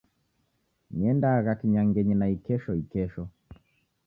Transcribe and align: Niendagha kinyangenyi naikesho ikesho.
Niendagha 0.95 1.51
kinyangenyi 1.59 2.15
naikesho 2.17 2.71
ikesho. 2.83 3.23